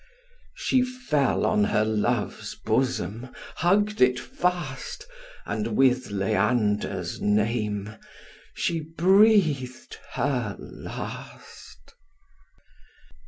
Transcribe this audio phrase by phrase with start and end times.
[0.55, 5.05] She fell on her love's bosom, hugg'd it fast,
[5.45, 7.97] And with Leander's name
[8.55, 11.93] she breath'd her last.